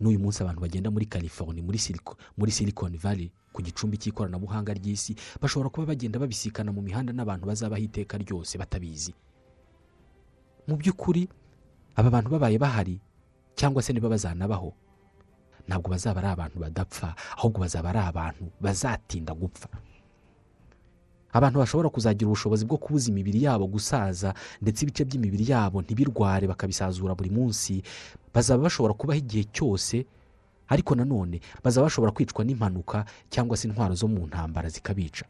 [0.00, 5.12] N'uyu munsi abantu bagenda muri california muri Silicon- muri silicon valley ku gicumbi cy'ikoranabuhanga ry'isi
[5.40, 9.12] bashobora kuba bagenda babisikana mu mihanda n'abantu bazabaho iteka ryose batabizi.
[10.68, 11.28] Mu by'ukuri
[11.96, 13.00] aba bantu babaye bahari
[13.54, 14.72] cyangwa se niba bazanabaho
[15.68, 19.68] ntabwo bazaba ari abantu badapfa ahubwo bazaba ari abantu bazatinda gupfa.
[21.32, 27.14] Abantu bashobora kuzagira ubushobozi bwo kubuza imibiri yabo gusaza ndetse ibice by'imibiri yabo ntibirware bakabisazura
[27.16, 27.80] buri munsi
[28.34, 30.04] bazaba bashobora kubaho igihe cyose
[30.68, 35.24] ariko nanone bazaba bashobora kwicwa n'impanuka cyangwa se intwaro zo mu ntambara zikabica.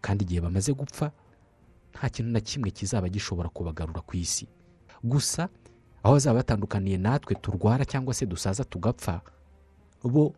[0.00, 1.10] Kandi igihe bamaze gupfa
[1.94, 4.46] nta kintu na kimwe kizaba gishobora kubagarura ku isi.
[5.04, 5.48] Gusa
[6.02, 9.20] aho bazaba batandukaniye natwe turwara cyangwa se dusaza tugapfa
[10.04, 10.32] bo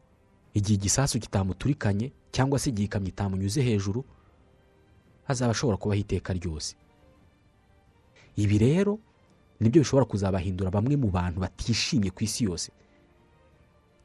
[0.55, 4.05] igihe igisasu kitamuturikanye cyangwa se igihe ikamyo itamunyuze hejuru
[5.29, 6.75] azaba ashobora kubaho iteka ryose.
[8.37, 8.99] Ibi rero
[9.61, 12.73] ni byo bishobora kuzabahindura bamwe mu bantu batishimye ku isi yose.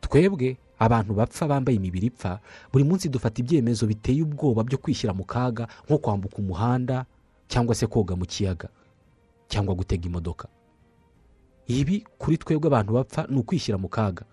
[0.02, 2.40] Twebwe abantu bapfa bambaye imibiri ipfa
[2.72, 7.06] buri munsi dufata ibyemezo biteye ubwoba byo kwishyira mu kaga nko kwambuka umuhanda
[7.48, 8.70] cyangwa se koga mu kiyaga
[9.48, 10.48] cyangwa gutega imodoka.
[11.68, 14.26] Ibi kuri twebwe abantu bapfa ni ukwishyira mu kaga.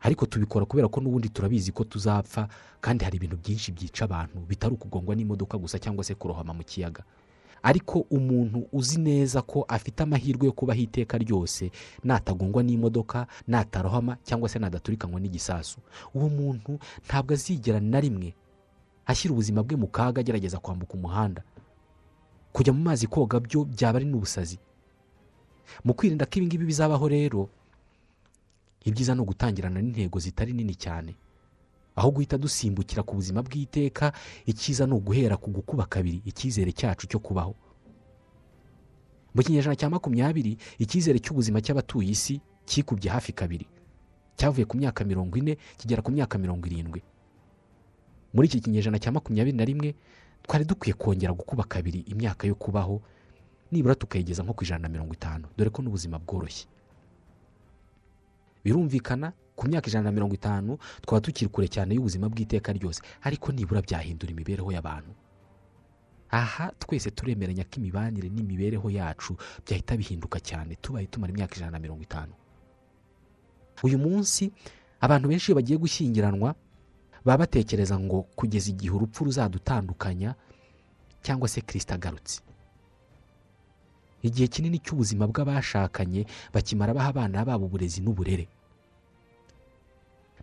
[0.00, 2.48] Ariko tubikora kubera ko n'ubundi turabizi ko tuzapfa
[2.80, 7.02] kandi hari ibintu byinshi byica abantu bitari ukugongwa n'imodoka gusa cyangwa se kurohama mu kiyaga.
[7.62, 11.70] Ariko umuntu uzi neza ko afite amahirwe yo kubaho iteka ryose
[12.04, 15.78] natagongwa n'imodoka natarohama cyangwa se nadaturikanwa n'igisasu.
[16.14, 18.32] Uwo muntu ntabwo azigera na rimwe
[19.06, 21.42] ashyira ubuzima bwe mu kaga agerageza kwambuka umuhanda.
[22.52, 24.58] Kujya mu mazi koga byo byaba ari n'ubusazi.
[25.84, 27.48] Mu kwirinda ko ibingibi bizabaho rero
[28.84, 31.14] ni ugutangirana n'intego zitari nini cyane.
[31.96, 34.12] Aho guhita dusimbukira ku buzima bw'iteka
[34.46, 37.54] icyiza ni uguhera ku gukuba kabiri icyizere cyacu cyo kubaho.
[39.34, 43.66] Mu kinyejana cya makumyabiri icyizere cy'ubuzima cy'abatuye isi cyikubye hafi kabiri.
[44.36, 47.02] Cyavuye ku myaka mirongo ine kigera ku myaka mirongo irindwi.
[48.34, 49.94] Muri iki kinyejana cya makumyabiri na rimwe
[50.50, 52.98] twari dukwiye kongera gukuba kabiri imyaka yo kubaho
[53.70, 55.46] nibura tukayigeza nko ku ijana na mirongo itanu.
[55.56, 56.66] Dore ko n'ubuzima bworoshye.
[58.64, 60.74] Birumvikana ku myaka ijana na mirongo itanu
[61.06, 65.14] twaba tukiri kure cyane y'ubuzima bw'iteka ryose ariko nibura byahindura imibereho y'abantu.
[66.34, 71.78] Aha twese turemeranya ko imibanire n'imibereho yacu byahita bihinduka cyane tubaye tumara imyaka ijana na
[71.78, 72.32] mirongo itanu.
[73.86, 74.50] Uyu munsi
[75.00, 76.54] abantu benshi iyo bagiye gushyingiranwa
[77.24, 80.34] baba batekereza ngo kugeza igihe urupfu ruzadutandukanya
[81.22, 82.40] cyangwa se kirisita agarutse.
[84.22, 88.48] Igihe kinini cy'ubuzima bw'abashakanye bakimara baha abana babo uburezi n'uburere.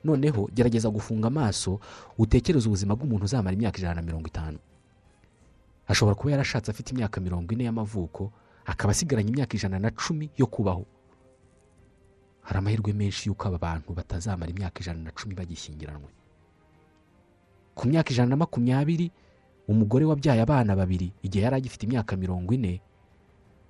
[0.03, 1.79] Noneho gerageza gufunga amaso
[2.17, 4.57] utekereze ubuzima bw'umuntu uzamara imyaka ijana na mirongo itanu.
[5.87, 8.31] Ashobora kuba yarashatse afite imyaka mirongo ine y'amavuko
[8.65, 10.85] akaba asigaranye imyaka ijana na cumi yo kubaho.
[12.41, 16.09] Hari amahirwe menshi y'uko aba bantu batazamara imyaka ijana na cumi bagishyingiranwe.
[17.77, 19.11] Ku myaka ijana na makumyabiri
[19.69, 22.81] umugore wabyaye abana babiri igihe yari agifite imyaka mirongo ine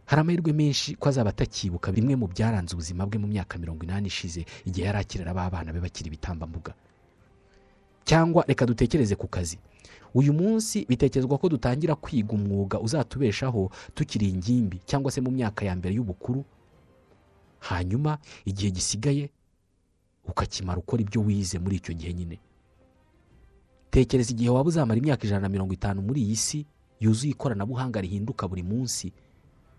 [0.07, 4.07] hari amahirwe menshi ko azaba atakibuka bimwe mu byaranze ubuzima bwe mu myaka mirongo inani
[4.07, 6.71] ishize igihe yari akirera ba bana be bakiri ibitambambuga
[8.07, 9.59] cyangwa reka dutekereze ku kazi.
[10.15, 15.75] Uyu munsi bitekerezwa ko dutangira kwiga umwuga uzatubeshaho tukiri ingimbi cyangwa se mu myaka ya
[15.75, 16.45] mbere y'ubukuru.
[17.59, 18.17] Hanyuma
[18.47, 19.27] igihe gisigaye
[20.23, 22.39] ukakimara ukora ibyo wize muri icyo gihe nyine.
[23.97, 26.65] Tekereza igihe waba uzamara imyaka ijana na mirongo itanu muri iyi si
[27.01, 29.13] yuzuye ikoranabuhanga rihinduka buri munsi.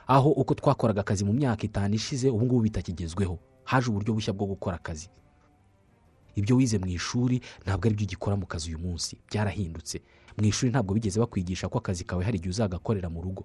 [0.07, 3.39] Aho uko twakoraga akazi mu myaka itanu ishize ubu ngubu bitakigezweho.
[3.65, 5.07] Haje uburyo bushya bwo gukora akazi.
[6.35, 9.19] Ibyo wize mu ishuri ntabwo ari byo ugikora mu kazi uyu munsi.
[9.31, 10.03] Byarahindutse.
[10.39, 13.45] Mu ishuri ntabwo bigeze bakwigisha ko akazi kawe hari igihe uzagakorera mu rugo.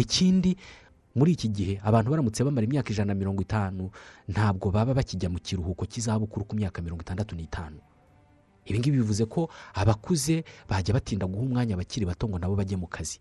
[0.00, 0.56] Ikindi
[1.14, 3.90] muri iki gihe abantu baramutse bamara imyaka ijana na mirongo itanu
[4.32, 7.78] ntabwo baba bakijya mu kiruhuko cy'izabukuru ku myaka mirongo itandatu n'itanu.
[8.66, 12.86] Ibi ngibi bivuze ko abakuze bajya batinda guha umwanya abakiri bato ngo nabo bajye mu
[12.86, 13.20] kazi.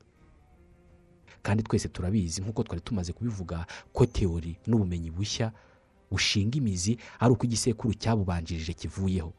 [1.44, 5.52] Kandi twese turabizi nk'uko twari tumaze kubivuga ko teori n'ubumenyi bushya
[6.12, 9.34] bushinga imizi ari uko igisekuru cyabubanjirije kivuyeho.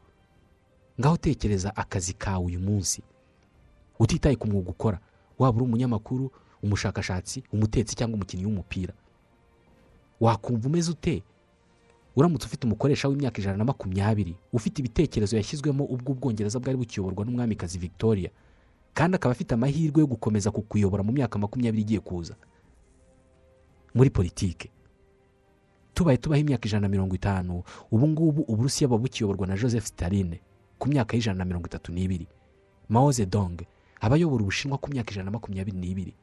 [0.99, 3.01] Ngaho tekereza akazi kawe uyu munsi.
[3.99, 4.99] Utitaye ku mwuga ukora.
[5.39, 6.31] Waba uri umunyamakuru
[6.63, 8.93] umushakashatsi umutetsi cyangwa umukinnyi w'umupira.
[10.19, 11.23] Wakumva umeze ute?
[12.15, 17.77] Uramutse ufite umukoresha w'imyaka ijana na makumyabiri ufite ibitekerezo yashyizwemo ubwo ubwongereza bwari bukiyoborwa n'umwamikazi
[17.79, 18.29] victoria
[18.93, 22.35] kandi akaba afite amahirwe yo gukomeza kukuyobora mu myaka makumyabiri igiye kuza.
[23.95, 24.69] Muri politike
[25.93, 30.39] tubaye tubaho imyaka ijana na mirongo itanu ubu ngubu uburusiya buba bukiyoborwa na joseph Staline
[30.79, 32.27] ku myaka y'ijana na mirongo itatu n'ibiri.
[32.89, 33.63] Mao zedong
[34.01, 36.13] aba ayobora ubushinwa ku myaka ijana na makumyabiri n'ibiri.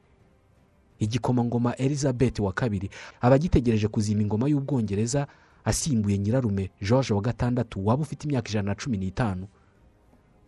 [0.99, 5.27] Igikomangoma elizabeth wa kabiri aba agitegereje kuzima ingoma y'ubwongereza
[5.65, 9.49] asimbuye nyirarume george wa gatandatu waba ufite imyaka ijana na cumi n'itanu.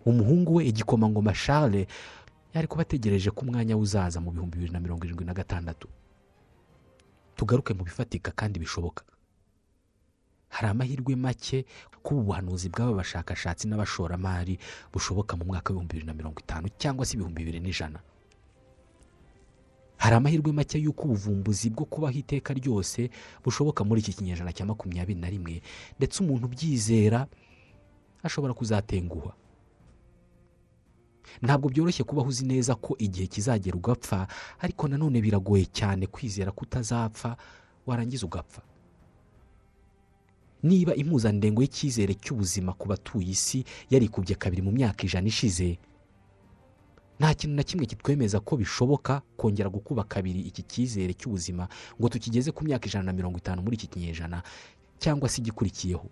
[0.07, 1.87] Umuhungu we igikomangoma charles
[2.55, 5.88] yari kuba ategereje ko umwanya uzaza mu bihumbi bibiri na mirongo irindwi na gatandatu.
[7.37, 9.05] Tugaruke mu bifatika kandi bishoboka.
[10.48, 11.66] Hari amahirwe make
[12.03, 14.59] ko ubu buhanuzi bw'aba bashakashatsi n'abashoramari
[14.92, 17.98] bushoboka mu mwaka w'ibihumbi bibiri na mirongo itanu cyangwa se ibihumbi bibiri n'ijana.
[20.05, 23.09] Hari amahirwe make y'uko ubuvumbuzi bwo kubaho iteka ryose
[23.45, 25.62] bushoboka muri iki kinyejana cya makumyabiri na rimwe
[25.97, 27.25] ndetse umuntu ubyizera
[28.23, 29.33] ashobora kuzatenguha
[31.43, 34.29] ntabwo byoroshye kubaho uzi neza ko igihe kizagera ugapfa
[34.61, 37.37] ariko nanone biragoye cyane kwizera ko utazapfa
[37.87, 38.61] warangiza ugapfa.
[40.64, 45.77] Niba impuzandengo y'icyizere cy'ubuzima ku batuye isi yarikubye kabiri mu myaka ijana ishize
[47.20, 51.68] nta kintu na kimwe kitwemeza ko bishoboka kongera gukuba kabiri iki cyizere cy'ubuzima
[52.00, 54.42] ngo tukigeze ku myaka ijana na mirongo itanu muri iki kinyejana
[54.98, 56.07] cyangwa se igikurikiyeho.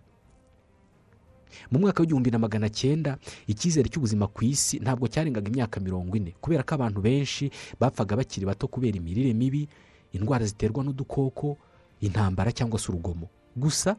[1.70, 6.32] Mu mwaka w'igihumbi na magana cyenda icyizere cy'ubuzima ku isi ntabwo cyarengaga imyaka mirongo ine
[6.40, 9.68] kubera ko abantu benshi bapfaga bakiri bato kubera imirire mibi
[10.16, 11.58] indwara ziterwa n'udukoko
[12.00, 13.28] intambara cyangwa se urugomo.
[13.56, 13.96] Gusa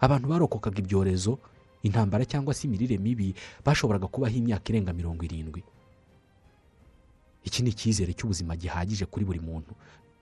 [0.00, 1.38] abantu barokokaga ibyorezo
[1.82, 5.62] intambara cyangwa se imirire mibi bashoboraga kubaho imyaka irenga mirongo irindwi.
[7.48, 9.72] Iki ni icyizere cy'ubuzima gihagije kuri buri muntu.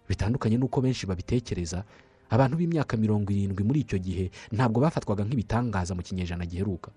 [0.09, 1.83] Bitandukanye n'uko benshi babitekereza
[2.31, 6.91] abantu b'imyaka mirongo irindwi muri icyo gihe ntabwo bafatwaga nk'ibitangaza mu kinyejana giheruka.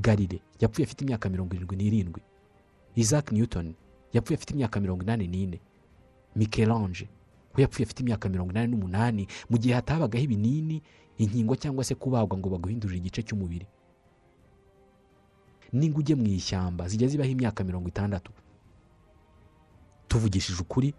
[0.00, 2.20] Garire yapfuye afite imyaka mirongo irindwi n'irindwi.
[2.96, 3.74] Isaac newton
[4.12, 5.58] yapfuye afite imyaka mirongo inani n'ine.
[6.36, 7.08] Mikelange
[7.54, 10.82] we yapfuye afite imyaka mirongo inani n'umunani mu gihe hatabagaho ibinini
[11.20, 13.66] inkingo cyangwa se kubagwa ngo baguhindurire igice cy'umubiri.
[15.72, 18.32] N'inguge mu ishyamba zijya zibaho imyaka mirongo itandatu.
[20.10, 20.90] Tuvugishije ukuri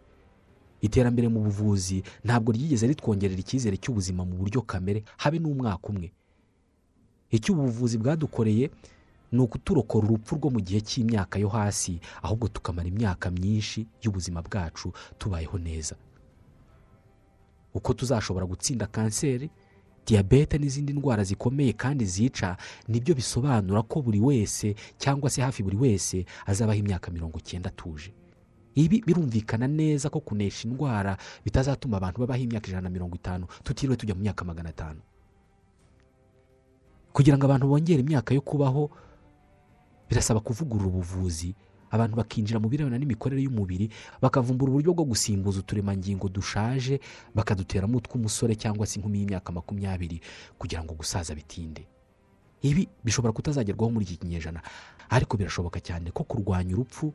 [0.82, 6.10] iterambere mu buvuzi ntabwo ryigeze ritwongerera icyizere cy'ubuzima mu buryo kamere habe n'umwaka umwe.
[7.32, 8.72] Icyo ubu buvuzi bwadukoreye
[9.32, 14.92] ni ukuturokora urupfu rwo mu gihe cy'imyaka yo hasi ahubwo tukamara imyaka myinshi y'ubuzima bwacu
[15.20, 15.96] tubayeho neza.
[17.74, 19.50] Uko tuzashobora gutsinda kanseri
[20.06, 25.64] diyabete n'izindi ndwara zikomeye kandi zica ni byo bisobanura ko buri wese cyangwa se hafi
[25.64, 28.12] buri wese azabaho imyaka mirongo icyenda atuje
[28.76, 33.96] ibi birumvikana neza ko kunesha indwara bitazatuma abantu babaho imyaka ijana na mirongo itanu tutiriwe
[33.98, 35.02] tujya mu myaka magana atanu.
[37.14, 38.90] Kugira ngo abantu bongere imyaka yo kubaho
[40.10, 41.56] birasaba kuvugurura ubuvuzi.
[41.92, 43.92] Abantu bakinjira mu birebana n'imikorere y'umubiri
[44.24, 47.00] bakavumbura uburyo bwo gusimbuza uturemangingo dushaje
[47.36, 50.22] bakaduteramo utw'umusore cyangwa se inkumi y'imyaka makumyabiri
[50.56, 51.84] kugira ngo gusaza bitinde.
[52.64, 54.62] Ibi bishobora kutazagerwaho muri iki kinyejana
[55.12, 57.12] ariko birashoboka cyane ko kurwanya urupfu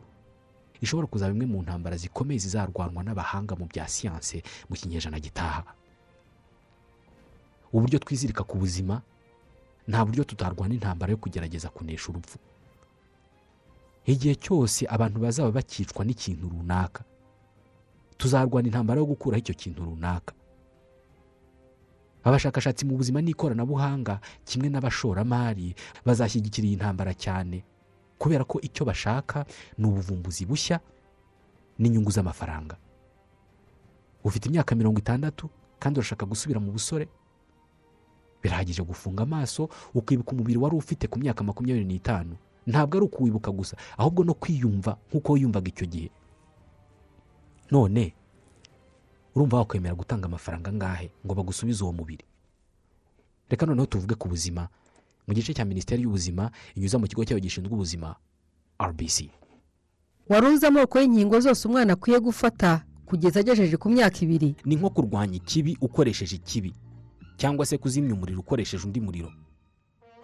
[0.80, 5.62] ishobora kuzaba imwe mu ntambara zikomeye zizarwanwa n'abahanga mu bya siyanse mu kinyejana gitaha.
[7.72, 9.02] Uburyo twizirika ku buzima
[9.88, 12.38] nta buryo tutarwana intambara yo kugerageza kunesha urupfu.
[14.06, 17.04] Igihe cyose abantu bazaba bakicwa n'ikintu runaka
[18.18, 20.34] tuzarwana intambara yo gukuraho icyo kintu runaka.
[22.26, 25.74] Abashakashatsi mu buzima n'ikoranabuhanga kimwe n'abashoramari
[26.06, 27.62] bazashyigikira iyi ntambara cyane.
[28.18, 29.44] Kubera ko icyo bashaka
[29.78, 30.80] ni ubuvumbuzi bushya
[31.78, 32.76] n'inyungu z'amafaranga.
[34.24, 37.08] Ufite imyaka mirongo itandatu kandi urashaka gusubira mu busore
[38.42, 42.36] birahagije gufunga amaso ukibuka umubiri wari ufite ku myaka makumyabiri n'itanu.
[42.66, 46.08] Ntabwo ari ukuwibuka gusa ahubwo no kwiyumva nk'uko wiyumvaga icyo gihe.
[47.70, 48.14] None
[49.34, 52.24] urumva wakwemera gutanga amafaranga angahe ngo bagusubize uwo mubiri?
[53.48, 54.68] Reka noneho tuvuge ku buzima
[55.26, 58.14] mu gice cya minisiteri y'ubuzima inyuza mu kigo cyayo gishinzwe ubuzima
[58.82, 59.30] rbc
[60.28, 64.54] wari uzi amoko y'inkingo zose umwana akwiye gufata kugeza agejeje ku myaka ibiri?
[64.64, 66.74] Ni nko kurwanya ikibi ukoresheje ikibi
[67.36, 69.30] cyangwa se kuzimya umuriro ukoresheje undi muriro.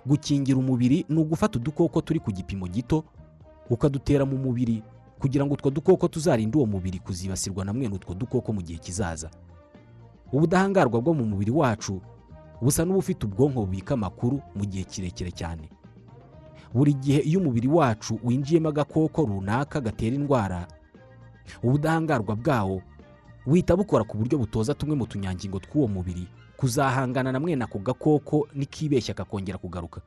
[0.07, 3.05] Gukingira umubiri ni ugufata udukoko turi ku gipimo gito
[3.71, 4.83] ukadutera mu mubiri
[5.19, 9.31] kugira ngo utwo dukoko tuzarinde uwo mubiri kuzibasirwa na mwene utwo dukoko mu gihe kizaza.
[10.33, 12.01] Ubudahangarwa bwo mu mubiri wacu
[12.63, 15.67] busa n'ubufite ubwonko bubika amakuru mu gihe kirekire cyane.
[16.75, 20.67] Buri gihe iyo umubiri wacu winjiyemo agakoko runaka gatera indwara
[21.63, 22.83] ubudahangarwa bwawo
[23.47, 26.25] buhita bukora ku buryo butoza tumwe mu tunyangingo tw'uwo mubiri
[26.57, 30.01] kuzahangana na mwene ako gakoko nikibeshya kakongera kugaruka.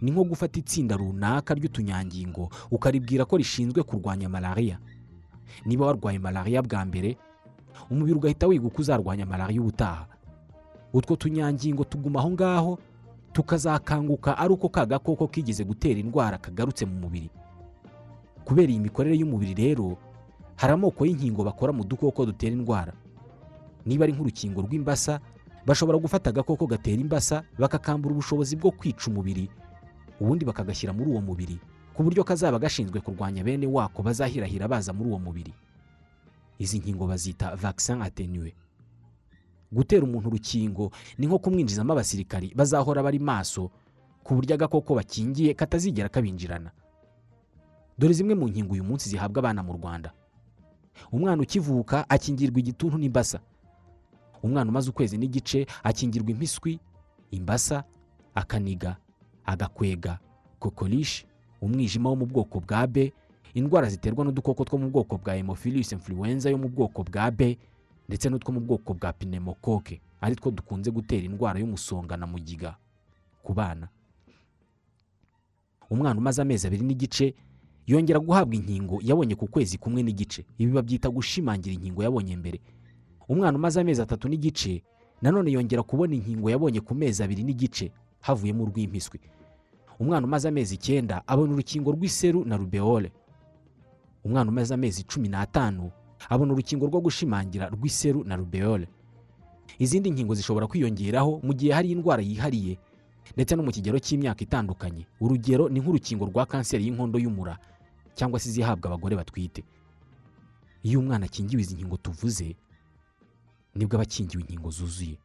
[0.00, 4.78] Ni nko gufata itsinda runaka ry'utunyangingo ukaribwira ko rishinzwe kurwanya malariya
[5.66, 7.16] niba warwaye malariya bwa mbere
[7.90, 10.06] umubiri ugahita wiga uko uzarwanya malariya ubutaha.
[10.92, 12.78] Utwo tunyangingo tuguma aho ngaho
[13.32, 17.30] tukazakanguka ari uko ka gakoko kigeze gutera indwara kagarutse mu mubiri.
[18.44, 19.96] Kubera iyi mikorere y'umubiri rero
[20.56, 22.92] hari amoko y'inkingo bakora mu dukoko dutera indwara.
[23.86, 25.20] Niba ari nk'urukingo rw'imbasa
[25.66, 29.48] bashobora gufata agakoko gatera imbasa bakakambura ubushobozi bwo kwica umubiri
[30.20, 31.56] ubundi bakagashyira muri uwo mubiri
[31.94, 35.54] ku buryo kazaba gashinzwe kurwanya bene wako bazahirahira baza muri uwo mubiri.
[36.58, 38.52] Izi nkingo bazita vaccin atenuwe
[39.72, 43.70] gutera umuntu urukingo ni nko kumwinjizamo abasirikari bazahora bari maso
[44.24, 46.70] ku buryo agakoko bakingiye katazigera kabinjirana.
[47.98, 50.12] Dore zimwe mu nkingo uyu munsi zihabwa abana mu rwanda.
[51.12, 53.40] Umwana ukivuka akingirwa igituntu n'imbasa.
[54.42, 56.80] Umwana umaze ukwezi n'igice akingirwa impiswi
[57.30, 57.84] imbasa
[58.34, 58.96] akaniga
[59.44, 60.18] agakwega
[60.58, 61.26] kokorishi
[61.60, 63.12] umwijima wo mu bwoko bwa b
[63.54, 67.58] indwara ziterwa n'udukoko two mu bwoko bwa hemophilus influenza yo mu bwoko bwa b
[68.10, 72.74] ndetse n'utwo mu bwoko bwa pneumococque ari two dukunze gutera indwara y'umusonga na mugiga
[73.42, 73.86] ku bana.
[75.90, 77.34] Umwana umaze amezi abiri n'igice
[77.86, 80.42] yongera guhabwa inkingo yabonye ku kwezi kumwe n'igice.
[80.58, 82.58] Ibi babyita gushimangira inkingo yabonye mbere.
[83.30, 84.82] Umwana umaze amezi atatu n'igice
[85.22, 89.20] nanone yongera kubona inkingo yabonye ku mezi abiri n'igice havuyemo urw'impiswi
[90.00, 93.12] umwana umaze amezi icyenda abona urukingo rw'iseru na rubeole.
[94.24, 95.90] Umwana umaze amezi cumi n'atanu
[96.28, 98.88] abona urukingo rwo gushimangira rw'iseru na rubeole.
[99.78, 102.78] Izindi nkingo zishobora kwiyongeraho mu gihe hari indwara yihariye
[103.34, 105.06] ndetse no mu kigero cy'imyaka itandukanye.
[105.20, 107.58] Urugero ni nk'urukingo rwa kanseri y'inkondo y'umura
[108.14, 109.64] cyangwa se izihabwa abagore batwite.
[110.82, 112.56] Iyo umwana akingiwe izi nkingo tuvuze
[113.74, 115.18] ni bwo aba akingiwe inkingo zuzuye.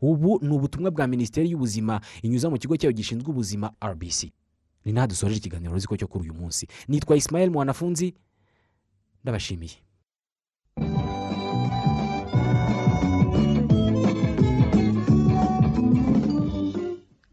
[0.00, 4.30] Ubu ni ubutumwa bwa minisiteri y'ubuzima inyuza mu kigo cyayo gishinzwe ubuzima rbc
[4.84, 6.68] ni naho dusoreje ikiganiro ruziko cyo kuri uyu munsi.
[6.88, 8.14] Nitwa isimayeli mwanafunzi
[9.24, 9.74] ndabashimiye.